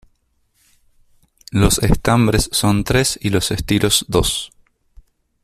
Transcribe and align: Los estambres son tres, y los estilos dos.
Los 1.51 1.77
estambres 1.83 2.49
son 2.51 2.83
tres, 2.83 3.19
y 3.21 3.29
los 3.29 3.51
estilos 3.51 4.03
dos. 4.07 4.51